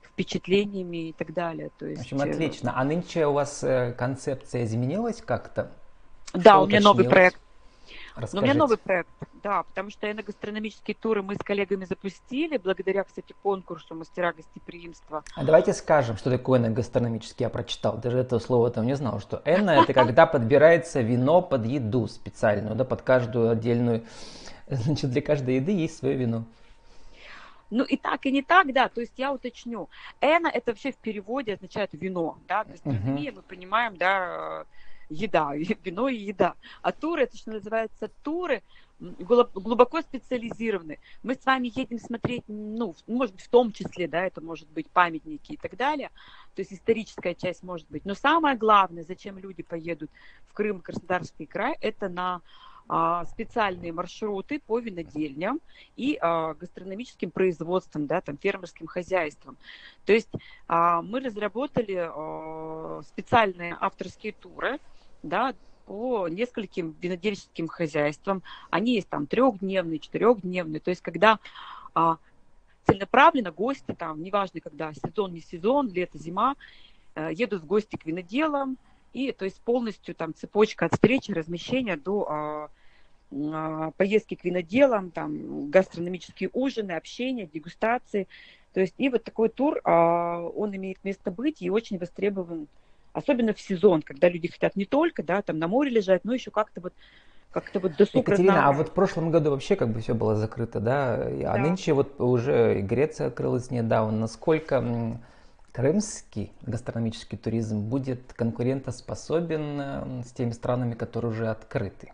впечатлениями 0.03 1.09
и 1.09 1.13
так 1.13 1.33
далее. 1.33 1.71
То 1.77 1.85
есть, 1.87 2.11
в 2.11 2.13
общем, 2.13 2.21
отлично. 2.21 2.73
А 2.75 2.83
нынче 2.83 3.25
у 3.25 3.33
вас 3.33 3.63
э, 3.63 3.93
концепция 3.97 4.65
изменилась 4.65 5.21
как-то? 5.21 5.71
Да, 6.33 6.53
что 6.53 6.63
у 6.63 6.67
меня 6.67 6.81
новый 6.81 7.05
проект. 7.05 7.39
Но 8.15 8.39
у 8.39 8.43
меня 8.43 8.53
новый 8.53 8.77
проект, 8.77 9.09
да, 9.43 9.63
потому 9.63 9.89
что 9.89 10.09
эногастрономические 10.09 10.95
туры 10.95 11.21
мы 11.21 11.35
с 11.35 11.39
коллегами 11.39 11.85
запустили, 11.85 12.57
благодаря, 12.57 13.03
кстати, 13.03 13.35
конкурсу 13.43 13.93
«Мастера 13.93 14.31
гостеприимства». 14.31 15.23
А 15.35 15.43
давайте 15.43 15.73
скажем, 15.73 16.15
что 16.15 16.31
такое 16.31 16.59
эногастрономический, 16.59 17.43
я 17.43 17.49
прочитал, 17.49 17.97
даже 17.97 18.19
этого 18.19 18.39
слова 18.39 18.71
там 18.71 18.85
не 18.85 18.95
знал, 18.95 19.19
что 19.19 19.41
эно– 19.43 19.71
это 19.83 19.93
когда 19.93 20.25
подбирается 20.25 21.01
вино 21.01 21.41
под 21.41 21.65
еду 21.65 22.07
специальную, 22.07 22.75
да, 22.75 22.85
под 22.85 23.01
каждую 23.01 23.49
отдельную, 23.49 24.05
значит, 24.67 25.11
для 25.11 25.21
каждой 25.21 25.57
еды 25.57 25.71
есть 25.73 25.97
свое 25.97 26.15
вино. 26.15 26.45
Ну 27.71 27.83
и 27.83 27.97
так, 27.97 28.25
и 28.25 28.31
не 28.31 28.43
так, 28.43 28.71
да, 28.71 28.87
то 28.87 29.01
есть 29.01 29.13
я 29.17 29.33
уточню. 29.33 29.89
Эна 30.21 30.47
это 30.47 30.71
вообще 30.71 30.91
в 30.91 30.97
переводе 30.97 31.55
означает 31.55 31.89
вино, 31.93 32.37
да, 32.47 32.63
гастрономия, 32.63 33.31
uh-huh. 33.31 33.35
мы 33.35 33.41
понимаем, 33.41 33.97
да, 33.97 34.65
еда, 35.09 35.53
вино 35.83 36.07
и 36.07 36.17
еда. 36.17 36.55
А 36.81 36.91
туры, 36.91 37.23
это 37.23 37.37
что 37.37 37.51
называется 37.51 38.09
туры, 38.23 38.61
глубоко 38.99 40.01
специализированные. 40.01 40.99
Мы 41.21 41.35
с 41.35 41.45
вами 41.45 41.71
едем 41.75 41.99
смотреть, 41.99 42.43
ну, 42.47 42.95
может 43.07 43.35
быть, 43.35 43.43
в 43.43 43.49
том 43.49 43.71
числе, 43.71 44.07
да, 44.07 44.25
это 44.25 44.41
может 44.41 44.69
быть 44.69 44.89
памятники 44.89 45.53
и 45.53 45.57
так 45.57 45.75
далее, 45.75 46.11
то 46.55 46.61
есть 46.61 46.71
историческая 46.71 47.35
часть 47.35 47.63
может 47.63 47.87
быть. 47.89 48.05
Но 48.05 48.13
самое 48.15 48.55
главное, 48.55 49.03
зачем 49.03 49.37
люди 49.37 49.63
поедут 49.63 50.09
в 50.47 50.53
Крым, 50.53 50.79
Краснодарский 50.79 51.45
край, 51.45 51.77
это 51.81 52.07
на 52.07 52.41
а, 52.87 53.25
специальные 53.25 53.91
маршруты 53.91 54.59
по 54.59 54.79
винодельням 54.79 55.59
и 55.95 56.17
а, 56.21 56.53
гастрономическим 56.53 57.31
производствам, 57.31 58.05
да, 58.05 58.21
там, 58.21 58.37
фермерским 58.37 58.85
хозяйствам. 58.85 59.57
То 60.05 60.13
есть 60.13 60.29
а, 60.67 61.01
мы 61.01 61.19
разработали 61.19 62.11
специальные 63.03 63.75
авторские 63.79 64.33
туры, 64.33 64.79
да, 65.29 65.53
по 65.85 66.27
нескольким 66.27 66.95
винодельческим 66.99 67.67
хозяйствам. 67.67 68.41
Они 68.69 68.95
есть 68.95 69.07
там 69.07 69.27
трехдневные, 69.27 69.99
четырехдневные. 69.99 70.79
То 70.79 70.89
есть 70.89 71.01
когда 71.01 71.39
целенаправленно 72.85 73.51
гости, 73.51 73.95
там, 73.97 74.21
неважно, 74.21 74.59
когда 74.61 74.93
сезон, 74.93 75.33
не 75.33 75.41
сезон, 75.41 75.89
лето, 75.89 76.17
зима, 76.17 76.55
э, 77.15 77.31
едут 77.33 77.63
в 77.63 77.65
гости 77.65 77.95
к 77.95 78.05
виноделам, 78.05 78.77
и 79.13 79.31
то 79.31 79.45
есть 79.45 79.59
полностью 79.61 80.13
там 80.13 80.33
цепочка 80.35 80.85
от 80.85 80.93
встречи, 80.93 81.31
размещения 81.31 81.95
до 81.95 82.27
а, 82.29 82.69
а, 83.31 83.91
поездки 83.91 84.35
к 84.35 84.43
виноделам, 84.43 85.09
там 85.09 85.69
гастрономические 85.69 86.49
ужины, 86.53 86.91
общение, 86.91 87.47
дегустации. 87.47 88.27
То 88.73 88.81
есть 88.81 88.93
и 88.97 89.09
вот 89.09 89.23
такой 89.23 89.49
тур, 89.49 89.79
а, 89.83 90.41
он 90.41 90.75
имеет 90.75 91.03
место 91.03 91.31
быть 91.31 91.61
и 91.61 91.69
очень 91.69 91.97
востребован, 91.97 92.67
особенно 93.15 93.53
в 93.53 93.59
сезон, 93.59 94.01
когда 94.01 94.29
люди 94.29 94.49
хотят 94.49 94.75
не 94.75 94.85
только, 94.85 95.23
да, 95.23 95.41
там 95.41 95.57
на 95.57 95.67
море 95.67 95.89
лежать, 95.89 96.25
но 96.25 96.33
еще 96.33 96.51
как-то 96.51 96.81
вот 96.81 96.93
как-то 97.51 97.79
вот 97.79 97.95
досуг 97.95 98.27
Екатерина, 98.27 98.67
а 98.67 98.73
вот 98.73 98.89
в 98.89 98.91
прошлом 98.91 99.31
году 99.31 99.51
вообще 99.51 99.77
как 99.77 99.89
бы 99.89 100.01
все 100.01 100.13
было 100.13 100.35
закрыто, 100.35 100.81
да? 100.81 101.13
А 101.13 101.53
да. 101.53 101.57
нынче 101.57 101.93
вот 101.93 102.19
уже 102.19 102.81
Греция 102.81 103.27
открылась 103.27 103.71
недавно. 103.71 104.19
Насколько 104.19 104.83
крымский 105.71 106.51
гастрономический 106.63 107.37
туризм 107.37 107.79
будет 107.79 108.33
конкурентоспособен 108.33 110.23
с 110.25 110.33
теми 110.33 110.51
странами, 110.51 110.95
которые 110.95 111.31
уже 111.31 111.47
открыты. 111.47 112.11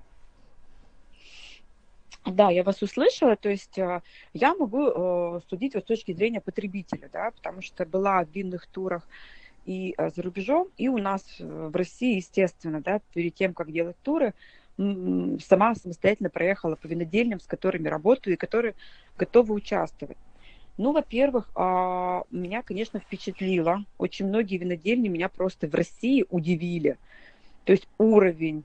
Да, 2.23 2.51
я 2.51 2.63
вас 2.63 2.83
услышала, 2.83 3.35
то 3.35 3.49
есть 3.49 3.79
э, 3.79 4.01
я 4.33 4.53
могу 4.53 4.89
э, 4.89 5.39
судить 5.49 5.73
вот 5.73 5.85
с 5.85 5.87
точки 5.87 6.13
зрения 6.13 6.39
потребителя, 6.39 7.09
да, 7.11 7.31
потому 7.31 7.63
что 7.63 7.83
была 7.83 8.23
в 8.23 8.29
винных 8.29 8.67
турах 8.67 9.07
и 9.65 9.95
за 9.97 10.21
рубежом, 10.21 10.67
и 10.77 10.87
у 10.87 10.97
нас 10.97 11.23
в 11.39 11.75
России, 11.75 12.15
естественно, 12.15 12.81
да, 12.81 13.01
перед 13.13 13.35
тем, 13.35 13.53
как 13.53 13.71
делать 13.71 13.97
туры, 14.03 14.33
сама 14.77 15.75
самостоятельно 15.75 16.29
проехала 16.29 16.75
по 16.75 16.87
винодельням, 16.87 17.39
с 17.39 17.45
которыми 17.45 17.87
работаю 17.87 18.33
и 18.33 18.37
которые 18.37 18.73
готовы 19.17 19.53
участвовать. 19.53 20.17
Ну, 20.77 20.93
во-первых, 20.93 21.51
а, 21.53 22.23
меня, 22.31 22.63
конечно, 22.63 22.99
впечатлило. 22.99 23.85
Очень 23.97 24.27
многие 24.27 24.57
винодельни 24.57 25.09
меня 25.09 25.29
просто 25.29 25.67
в 25.67 25.75
России 25.75 26.25
удивили. 26.29 26.97
То 27.65 27.73
есть 27.73 27.87
уровень, 27.97 28.63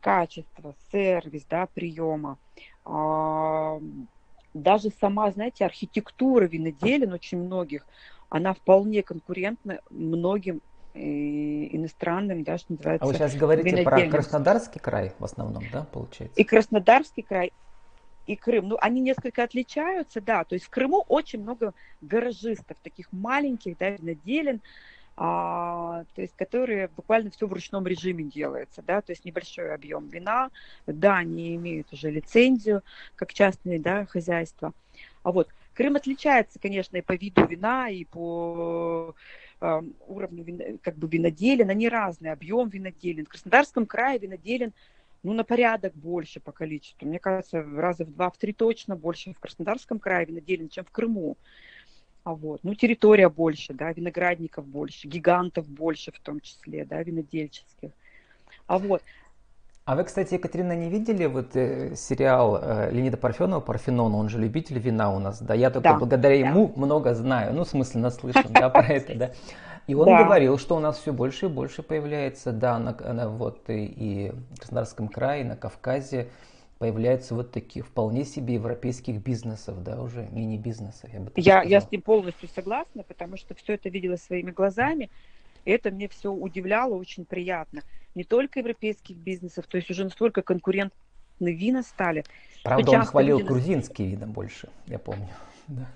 качество, 0.00 0.74
сервис, 0.92 1.46
да, 1.48 1.66
приема. 1.72 2.36
А, 2.84 3.80
даже 4.52 4.90
сама, 5.00 5.30
знаете, 5.30 5.64
архитектура 5.64 6.44
виноделин 6.44 7.12
очень 7.12 7.38
многих, 7.38 7.86
она 8.28 8.54
вполне 8.54 9.02
конкурентна 9.02 9.80
многим 9.90 10.60
э, 10.94 10.98
иностранным, 11.00 12.44
да, 12.44 12.58
что 12.58 12.72
называется. 12.72 13.04
А 13.04 13.06
вы 13.06 13.14
сейчас 13.14 13.34
говорите 13.34 13.82
про 13.82 14.08
Краснодарский 14.08 14.80
край 14.80 15.12
в 15.18 15.24
основном, 15.24 15.64
да, 15.72 15.86
получается? 15.90 16.40
И 16.40 16.44
Краснодарский 16.44 17.22
край, 17.22 17.52
и 18.26 18.36
Крым, 18.36 18.68
ну, 18.68 18.78
они 18.80 19.00
несколько 19.00 19.42
отличаются, 19.42 20.20
да, 20.20 20.44
то 20.44 20.54
есть 20.54 20.66
в 20.66 20.70
Крыму 20.70 21.04
очень 21.08 21.42
много 21.42 21.74
гаражистов, 22.00 22.76
таких 22.82 23.12
маленьких, 23.12 23.76
да, 23.78 23.90
виноделин, 23.90 24.60
а, 25.16 26.04
то 26.14 26.22
есть 26.22 26.34
которые 26.36 26.88
буквально 26.88 27.30
все 27.30 27.46
в 27.46 27.52
ручном 27.52 27.86
режиме 27.86 28.24
делается, 28.24 28.82
да, 28.82 29.00
то 29.00 29.12
есть 29.12 29.24
небольшой 29.24 29.72
объем 29.72 30.08
вина, 30.08 30.50
да, 30.86 31.18
они 31.18 31.54
имеют 31.54 31.92
уже 31.92 32.10
лицензию, 32.10 32.82
как 33.14 33.32
частные, 33.32 33.78
да, 33.78 34.06
хозяйства. 34.06 34.72
А 35.22 35.30
вот 35.30 35.48
Крым 35.74 35.96
отличается, 35.96 36.58
конечно, 36.58 36.96
и 36.96 37.02
по 37.02 37.12
виду 37.12 37.46
вина, 37.46 37.88
и 37.88 38.04
по 38.04 39.14
э, 39.60 39.82
уровню 40.06 40.44
вина, 40.44 40.64
как 40.82 40.96
бы 40.96 41.08
виноделин, 41.08 41.68
они 41.70 41.88
разные, 41.88 42.32
объем 42.32 42.68
виноделин. 42.68 43.26
В 43.26 43.28
Краснодарском 43.28 43.86
крае 43.86 44.18
виноделин 44.18 44.72
ну, 45.24 45.32
на 45.32 45.42
порядок 45.42 45.94
больше 45.94 46.38
по 46.38 46.52
количеству. 46.52 47.08
Мне 47.08 47.18
кажется, 47.18 47.62
раза 47.62 48.04
в 48.04 48.12
два, 48.12 48.30
в 48.30 48.36
три 48.36 48.52
точно 48.52 48.94
больше 48.94 49.32
в 49.32 49.40
Краснодарском 49.40 49.98
крае 49.98 50.26
виноделин, 50.26 50.68
чем 50.68 50.84
в 50.84 50.90
Крыму. 50.90 51.36
А 52.24 52.34
вот, 52.34 52.60
ну, 52.62 52.74
территория 52.74 53.28
больше, 53.28 53.74
да, 53.74 53.92
виноградников 53.92 54.66
больше, 54.66 55.08
гигантов 55.08 55.68
больше 55.68 56.12
в 56.12 56.20
том 56.20 56.40
числе, 56.40 56.84
да, 56.84 57.02
винодельческих. 57.02 57.90
А 58.66 58.78
вот, 58.78 59.02
а 59.84 59.96
вы, 59.96 60.04
кстати, 60.04 60.34
Екатерина, 60.34 60.74
не 60.74 60.88
видели 60.88 61.26
вот 61.26 61.54
э, 61.56 61.94
сериал 61.94 62.58
э, 62.60 62.90
Леонида 62.90 63.16
Парфенова 63.18 63.60
«Парфенон», 63.60 64.14
он 64.14 64.28
же 64.28 64.38
любитель 64.38 64.78
вина 64.78 65.14
у 65.14 65.18
нас, 65.18 65.42
да? 65.42 65.54
Я 65.54 65.70
только 65.70 65.90
да, 65.90 65.98
благодаря 65.98 66.40
да. 66.40 66.48
ему 66.48 66.72
много 66.76 67.14
знаю, 67.14 67.52
ну, 67.52 67.64
в 67.64 67.68
смысле, 67.68 68.00
наслышан, 68.00 68.50
да, 68.50 68.70
про 68.70 68.86
это, 68.86 69.14
да? 69.14 69.30
И 69.86 69.94
он 69.94 70.06
да. 70.06 70.24
говорил, 70.24 70.56
что 70.56 70.76
у 70.76 70.80
нас 70.80 70.98
все 70.98 71.12
больше 71.12 71.46
и 71.46 71.48
больше 71.50 71.82
появляется, 71.82 72.52
да, 72.52 72.78
на, 72.78 72.92
на, 72.92 73.28
вот 73.28 73.68
и, 73.68 73.84
и 73.84 74.30
в 74.30 74.60
Краснодарском 74.60 75.08
крае, 75.08 75.44
на 75.44 75.56
Кавказе 75.56 76.28
появляются 76.78 77.34
вот 77.34 77.52
такие 77.52 77.82
вполне 77.82 78.24
себе 78.24 78.54
европейских 78.54 79.22
бизнесов, 79.22 79.82
да, 79.82 80.00
уже 80.00 80.26
мини-бизнесов. 80.32 81.10
Я, 81.12 81.20
бы 81.20 81.32
я, 81.36 81.62
я 81.62 81.80
с 81.80 81.90
ним 81.90 82.00
полностью 82.00 82.48
согласна, 82.48 83.02
потому 83.02 83.36
что 83.36 83.54
все 83.54 83.74
это 83.74 83.90
видела 83.90 84.16
своими 84.16 84.50
глазами. 84.50 85.10
И 85.64 85.70
это 85.70 85.90
мне 85.90 86.08
все 86.08 86.32
удивляло, 86.32 86.94
очень 86.94 87.24
приятно. 87.24 87.82
Не 88.14 88.24
только 88.24 88.60
европейских 88.60 89.16
бизнесов, 89.16 89.66
то 89.66 89.76
есть 89.76 89.90
уже 89.90 90.04
настолько 90.04 90.42
конкурентные 90.42 90.92
вина 91.40 91.82
стали. 91.82 92.24
Правда, 92.62 92.90
он 92.92 93.04
хвалил 93.04 93.38
люди... 93.38 93.48
грузинские 93.48 94.08
вина 94.08 94.26
больше, 94.26 94.68
я 94.86 94.98
помню. 94.98 95.28
Да. 95.68 95.86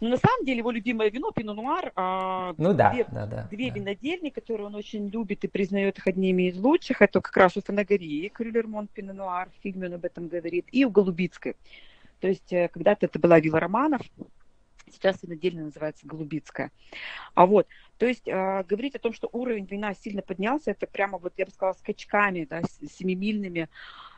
Но 0.00 0.10
на 0.10 0.16
самом 0.18 0.44
деле 0.44 0.58
его 0.58 0.70
любимое 0.70 1.10
вино 1.10 1.30
Пино 1.32 1.54
Нуар. 1.54 1.92
А, 1.96 2.54
ну 2.58 2.74
да, 2.74 2.92
две, 2.92 3.06
да, 3.10 3.26
да. 3.26 3.48
Две 3.50 3.70
да. 3.70 3.76
винодельни, 3.76 4.28
которые 4.28 4.66
он 4.66 4.74
очень 4.74 5.08
любит 5.08 5.44
и 5.44 5.48
признает 5.48 5.98
их 5.98 6.06
одними 6.06 6.50
из 6.50 6.58
лучших. 6.58 7.00
Это 7.00 7.20
как 7.20 7.36
раз 7.36 7.56
у 7.56 7.62
Фанагории, 7.62 8.28
Крюлермонт 8.28 8.90
Пино 8.90 9.14
Нуар, 9.14 9.48
в 9.48 9.62
фильме 9.62 9.88
он 9.88 9.94
об 9.94 10.04
этом 10.04 10.28
говорит, 10.28 10.66
и 10.70 10.84
у 10.84 10.90
Голубицкой. 10.90 11.56
То 12.20 12.28
есть 12.28 12.52
э, 12.52 12.68
когда-то 12.68 13.06
это 13.06 13.18
была 13.18 13.40
вилла 13.40 13.60
Романов, 13.60 14.02
сейчас 14.96 15.22
винодельня 15.22 15.64
называется 15.64 16.06
Голубицкая. 16.06 16.72
А 17.34 17.46
вот, 17.46 17.66
то 17.98 18.06
есть 18.06 18.26
э, 18.26 18.64
говорить 18.68 18.94
о 18.94 18.98
том, 18.98 19.12
что 19.12 19.28
уровень 19.32 19.66
вина 19.66 19.94
сильно 19.94 20.22
поднялся, 20.22 20.72
это 20.72 20.86
прямо 20.86 21.18
вот, 21.18 21.32
я 21.36 21.44
бы 21.46 21.50
сказала, 21.50 21.74
скачками, 21.74 22.44
да, 22.44 22.62
семимильными 22.90 23.68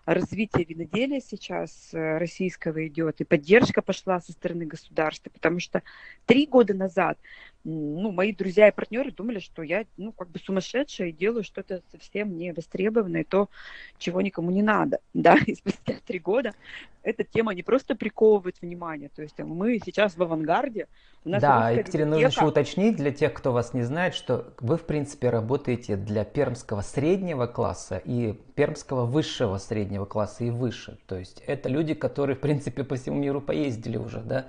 развитие 0.06 0.64
виноделия 0.64 1.20
сейчас 1.20 1.90
э, 1.92 2.18
российского 2.18 2.86
идет, 2.86 3.20
и 3.20 3.24
поддержка 3.24 3.82
пошла 3.82 4.20
со 4.20 4.32
стороны 4.32 4.64
государства, 4.64 5.30
потому 5.30 5.60
что 5.60 5.82
три 6.24 6.46
года 6.46 6.72
назад 6.72 7.18
ну, 7.68 8.12
мои 8.12 8.32
друзья 8.32 8.68
и 8.68 8.72
партнеры 8.72 9.12
думали, 9.12 9.40
что 9.40 9.62
я, 9.62 9.84
ну, 9.96 10.12
как 10.12 10.30
бы 10.30 10.38
сумасшедшая 10.38 11.08
и 11.08 11.12
делаю 11.12 11.44
что-то 11.44 11.82
совсем 11.92 12.36
не 12.36 12.52
востребованное, 12.52 13.24
то, 13.24 13.48
чего 13.98 14.22
никому 14.22 14.50
не 14.50 14.62
надо, 14.62 15.00
да, 15.14 15.36
и 15.46 15.54
спустя 15.54 15.94
три 16.06 16.18
года 16.18 16.54
эта 17.02 17.24
тема 17.24 17.54
не 17.54 17.62
просто 17.62 17.94
приковывает 17.94 18.56
внимание, 18.60 19.10
то 19.14 19.22
есть 19.22 19.38
мы 19.38 19.80
сейчас 19.84 20.16
в 20.16 20.22
авангарде. 20.22 20.88
У 21.24 21.30
нас 21.30 21.42
да, 21.42 21.70
Екатерина, 21.70 22.12
нужно 22.12 22.26
еще 22.26 22.46
уточнить 22.46 22.96
для 22.96 23.12
тех, 23.12 23.34
кто 23.34 23.52
вас 23.52 23.74
не 23.74 23.82
знает, 23.82 24.14
что 24.14 24.54
вы, 24.60 24.76
в 24.76 24.84
принципе, 24.84 25.30
работаете 25.30 25.96
для 25.96 26.24
пермского 26.24 26.80
среднего 26.80 27.46
класса 27.46 28.00
и 28.04 28.32
пермского 28.54 29.04
высшего 29.04 29.58
среднего 29.58 30.06
класса 30.06 30.44
и 30.44 30.50
выше, 30.50 30.98
то 31.06 31.18
есть 31.18 31.42
это 31.46 31.68
люди, 31.68 31.94
которые, 31.94 32.36
в 32.36 32.40
принципе, 32.40 32.82
по 32.84 32.96
всему 32.96 33.18
миру 33.18 33.40
поездили 33.40 33.98
уже, 33.98 34.20
да, 34.20 34.46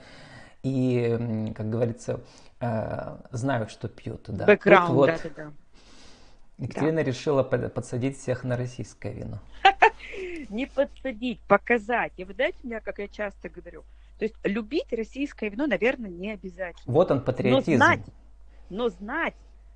и, 0.64 1.54
как 1.56 1.70
говорится, 1.70 2.22
э, 2.60 3.18
знают, 3.32 3.72
что 3.72 3.88
пьют. 3.88 4.26
Да. 4.28 4.46
Бэкграунд, 4.46 4.92
вот, 4.92 5.08
да, 5.08 5.18
да, 5.24 5.30
да. 5.36 5.52
Екатерина 6.58 6.98
да. 6.98 7.04
решила 7.04 7.44
подсадить 7.44 8.18
всех 8.18 8.44
на 8.44 8.58
российское 8.58 9.14
вино. 9.14 9.40
не 10.50 10.66
подсадить, 10.66 11.40
показать. 11.42 12.14
И 12.18 12.24
вы 12.24 12.34
знаете, 12.34 12.58
меня, 12.64 12.80
как 12.80 13.00
я 13.00 13.08
часто 13.08 13.50
говорю, 13.50 13.84
то 14.18 14.26
есть 14.26 14.36
любить 14.44 14.92
российское 14.92 15.50
вино, 15.50 15.68
наверное, 15.68 16.10
не 16.10 16.32
обязательно. 16.32 16.94
Вот 16.94 17.10
он 17.12 17.22
патриотизм. 17.22 17.72
Но 17.72 17.78
знать, 17.78 18.06
но 18.70 18.90
знать 18.90 19.36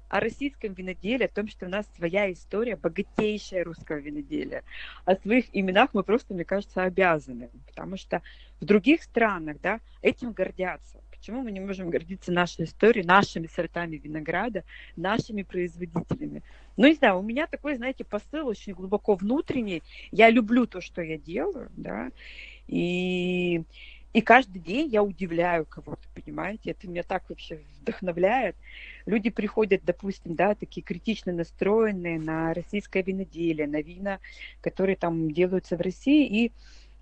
о 0.09 0.19
российском 0.19 0.73
виноделии, 0.73 1.25
о 1.25 1.29
том, 1.29 1.47
что 1.47 1.65
у 1.65 1.69
нас 1.69 1.87
своя 1.95 2.31
история, 2.31 2.75
богатейшая 2.75 3.63
русского 3.63 3.97
виноделия. 3.97 4.63
О 5.05 5.15
своих 5.15 5.45
именах 5.53 5.91
мы 5.93 6.03
просто, 6.03 6.33
мне 6.33 6.45
кажется, 6.45 6.83
обязаны, 6.83 7.49
потому 7.67 7.97
что 7.97 8.21
в 8.59 8.65
других 8.65 9.01
странах 9.01 9.57
да, 9.61 9.79
этим 10.01 10.33
гордятся. 10.33 10.99
Почему 11.23 11.41
мы 11.41 11.53
не 11.53 11.61
можем 11.61 11.89
гордиться 11.89 12.33
нашей 12.33 12.65
историей, 12.65 13.05
нашими 13.05 13.47
сортами 13.47 13.95
винограда, 13.95 14.65
нашими 14.97 15.43
производителями? 15.43 16.43
Ну, 16.75 16.85
не 16.85 16.95
знаю, 16.95 17.19
у 17.19 17.21
меня 17.21 17.47
такой, 17.47 17.77
знаете, 17.77 18.03
посыл 18.03 18.47
очень 18.47 18.73
глубоко 18.73 19.15
внутренний. 19.15 19.83
Я 20.11 20.29
люблю 20.29 20.67
то, 20.67 20.81
что 20.81 21.01
я 21.01 21.17
делаю, 21.17 21.71
да, 21.77 22.11
и 22.67 23.63
и 24.11 24.19
каждый 24.19 24.59
день 24.59 24.89
я 24.89 25.01
удивляю 25.01 25.65
кого-то, 25.65 26.01
понимаете? 26.13 26.71
Это 26.71 26.89
меня 26.89 27.03
так 27.03 27.23
вообще 27.29 27.61
вдохновляет. 27.79 28.57
Люди 29.05 29.29
приходят, 29.29 29.81
допустим, 29.85 30.35
да, 30.35 30.55
такие 30.55 30.81
критично 30.83 31.31
настроенные 31.31 32.19
на 32.19 32.53
российское 32.53 33.01
виноделие, 33.01 33.65
на 33.65 33.81
вина, 33.81 34.19
которые 34.59 34.97
там 34.97 35.31
делаются 35.31 35.77
в 35.77 35.81
России, 35.81 36.27
и 36.27 36.51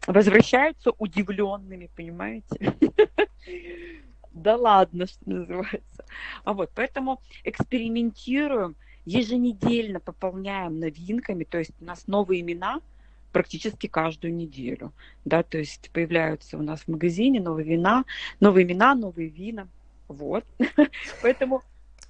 возвращаются 0.05 0.91
удивленными, 0.91 1.89
понимаете? 1.95 2.75
Да 4.33 4.55
ладно, 4.55 5.07
что 5.07 5.29
называется. 5.29 6.05
А 6.43 6.53
вот, 6.53 6.71
поэтому 6.73 7.21
экспериментируем, 7.43 8.75
еженедельно 9.05 9.99
пополняем 9.99 10.79
новинками, 10.79 11.43
то 11.43 11.57
есть 11.57 11.71
у 11.81 11.85
нас 11.85 12.07
новые 12.07 12.41
имена– 12.41 12.81
практически 13.31 13.87
каждую 13.87 14.35
неделю. 14.35 14.91
Да, 15.25 15.43
то 15.43 15.57
есть 15.57 15.89
появляются 15.91 16.57
у 16.57 16.61
нас 16.61 16.81
в 16.81 16.87
магазине 16.87 17.39
новые 17.39 17.65
вина, 17.65 18.05
новые 18.39 18.65
имена, 18.65 18.95
новые 18.95 19.29
вина. 19.29 19.67
Вот. 20.07 20.43
Поэтому 21.21 21.63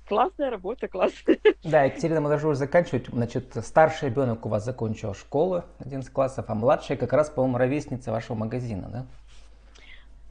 классная 0.07 0.49
работа, 0.49 0.87
классная. 0.87 1.37
Да, 1.63 1.83
Екатерина, 1.83 2.21
мы 2.21 2.29
должны 2.29 2.49
уже 2.49 2.59
заканчивать. 2.59 3.07
Значит, 3.07 3.55
старший 3.63 4.09
ребенок 4.09 4.45
у 4.45 4.49
вас 4.49 4.65
закончил 4.65 5.13
школу 5.13 5.63
11 5.79 6.11
классов, 6.11 6.45
а 6.47 6.55
младшая 6.55 6.97
как 6.97 7.13
раз, 7.13 7.29
по-моему, 7.29 7.57
ровесница 7.57 8.11
вашего 8.11 8.35
магазина, 8.35 8.89
да? 8.89 9.05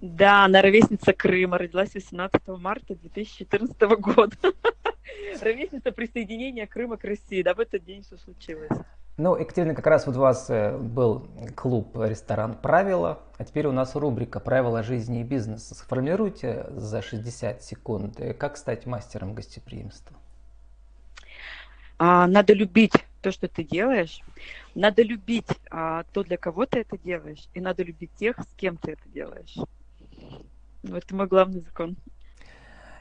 Да, 0.01 0.45
она 0.45 0.63
ровесница 0.63 1.13
Крыма, 1.13 1.59
родилась 1.59 1.95
18 1.95 2.41
марта 2.49 2.95
2014 2.95 3.81
года. 3.99 4.37
Ровесница 5.43 5.93
присоединения 5.93 6.67
Крыма 6.67 6.97
к 6.97 7.05
России, 7.05 7.43
да, 7.43 7.55
в 7.55 7.61
этот 7.61 7.85
день 7.85 8.03
все 8.03 8.17
случилось. 8.17 8.71
Ну, 9.19 9.37
Екатерина, 9.37 9.75
как 9.75 9.87
раз 9.87 10.07
вот 10.07 10.17
у 10.17 10.21
вас 10.21 10.49
э, 10.49 10.79
был 10.79 11.29
клуб, 11.55 11.95
ресторан 11.97 12.55
«Правила», 12.55 13.21
а 13.37 13.45
теперь 13.45 13.67
у 13.67 13.73
нас 13.73 13.95
рубрика 13.95 14.41
«Правила 14.41 14.83
жизни 14.83 15.21
и 15.21 15.25
бизнеса». 15.25 15.75
Сформируйте 15.75 16.67
за 16.71 17.03
60 17.03 17.63
секунд, 17.63 18.19
э, 18.19 18.33
как 18.33 18.57
стать 18.57 18.87
мастером 18.87 19.35
гостеприимства. 19.35 20.17
А, 21.99 22.27
надо 22.27 22.55
любить 22.55 22.95
то, 23.21 23.31
что 23.31 23.47
ты 23.47 23.63
делаешь, 23.63 24.23
надо 24.75 25.03
любить 25.03 25.51
а, 25.71 26.05
то, 26.15 26.25
для 26.25 26.39
кого 26.39 26.65
ты 26.65 26.81
это 26.81 26.97
делаешь, 26.97 27.47
и 27.53 27.61
надо 27.61 27.83
любить 27.83 28.13
тех, 28.17 28.39
с 28.41 28.55
кем 28.57 28.79
ты 28.79 28.93
это 28.93 29.07
делаешь. 29.11 29.59
Это 30.83 31.15
мой 31.15 31.27
главный 31.27 31.61
закон. 31.61 31.97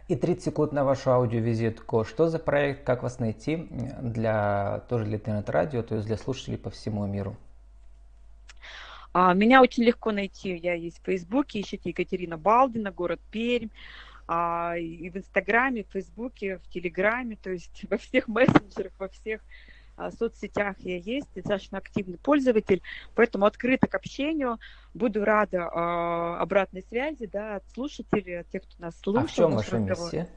И 0.07 0.15
30 0.15 0.43
секунд 0.43 0.71
на 0.71 0.83
вашу 0.83 1.11
аудиовизитку. 1.11 2.03
Что 2.03 2.29
за 2.29 2.39
проект, 2.39 2.83
как 2.83 3.03
вас 3.03 3.19
найти 3.19 3.67
для 4.01 4.83
тоже 4.89 5.05
для 5.05 5.17
интернет-радио, 5.17 5.83
то 5.83 5.95
есть 5.95 6.07
для 6.07 6.17
слушателей 6.17 6.57
по 6.57 6.69
всему 6.71 7.05
миру? 7.05 7.37
А, 9.13 9.33
меня 9.33 9.61
очень 9.61 9.83
легко 9.83 10.11
найти. 10.11 10.55
Я 10.55 10.73
есть 10.73 10.99
в 10.99 11.05
Фейсбуке, 11.05 11.61
ищите 11.61 11.89
Екатерина 11.89 12.37
Балдина, 12.37 12.91
город 12.91 13.19
Пермь. 13.31 13.69
А, 14.27 14.75
и 14.77 15.09
в 15.09 15.17
Инстаграме, 15.17 15.83
в 15.83 15.91
Фейсбуке, 15.91 16.57
в 16.57 16.69
Телеграме, 16.69 17.35
то 17.41 17.49
есть 17.49 17.85
во 17.89 17.97
всех 17.97 18.27
мессенджерах, 18.27 18.93
во 18.99 19.09
всех 19.09 19.41
а, 19.99 20.11
соцсетях 20.11 20.77
я 20.79 20.97
есть, 20.97 21.27
достаточно 21.35 21.77
активный 21.77 22.17
пользователь, 22.17 22.81
поэтому 23.15 23.45
открыта 23.45 23.87
к 23.87 23.95
общению. 23.95 24.57
Буду 24.93 25.25
рада 25.25 25.57
э, 25.57 26.41
обратной 26.41 26.83
связи 26.83 27.25
да, 27.27 27.57
от 27.57 27.69
слушателей, 27.73 28.39
от 28.39 28.49
тех, 28.49 28.63
кто 28.63 28.75
нас 28.79 28.97
слушает. 28.99 29.25
А 29.25 29.31
в 29.31 29.35
чем 29.35 29.55
ваша 29.55 29.75
разговор. 29.75 30.05
миссия? 30.05 30.29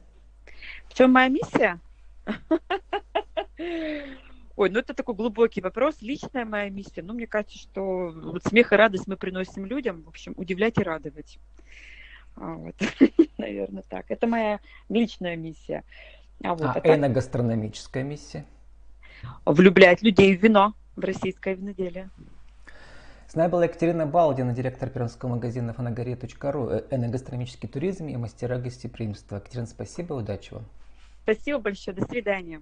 В 0.89 0.93
чем 0.93 1.11
моя 1.11 1.29
миссия? 1.29 1.79
Ой, 4.55 4.69
ну 4.69 4.79
это 4.79 4.93
такой 4.93 5.15
глубокий 5.15 5.61
вопрос. 5.61 6.01
Личная 6.01 6.45
моя 6.45 6.69
миссия. 6.69 7.01
Ну, 7.01 7.13
мне 7.13 7.25
кажется, 7.25 7.57
что 7.57 8.11
вот 8.13 8.43
смех 8.43 8.73
и 8.73 8.75
радость 8.75 9.07
мы 9.07 9.15
приносим 9.17 9.65
людям. 9.65 10.03
В 10.03 10.09
общем, 10.09 10.33
удивлять 10.35 10.77
и 10.77 10.83
радовать. 10.83 11.39
А, 12.35 12.53
вот. 12.53 12.75
Наверное, 13.37 13.83
так. 13.87 14.11
Это 14.11 14.27
моя 14.27 14.59
личная 14.89 15.37
миссия. 15.37 15.83
А, 16.43 16.53
вот, 16.53 16.63
а, 16.63 16.71
а 16.71 16.81
так... 16.81 16.85
эногастрономическая 16.85 18.03
миссия? 18.03 18.45
Влюблять 19.45 20.01
людей 20.01 20.35
в 20.35 20.41
вино, 20.41 20.73
в 20.95 21.01
российское 21.01 21.55
виноделие. 21.55 22.09
С 23.27 23.35
нами 23.35 23.49
была 23.49 23.65
Екатерина 23.65 24.05
Балдина, 24.05 24.53
директор 24.53 24.89
пермского 24.89 25.29
магазина 25.29 25.73
фанагория.ру, 25.73 26.69
э, 26.69 26.83
эногастрономический 26.91 27.67
туризм 27.67 28.07
и 28.07 28.15
мастера 28.15 28.59
гостеприимства. 28.59 29.37
Екатерина, 29.37 29.65
спасибо, 29.65 30.13
удачи 30.13 30.53
вам. 30.53 30.65
Спасибо 31.23 31.59
большое, 31.59 31.97
до 31.97 32.05
свидания. 32.05 32.61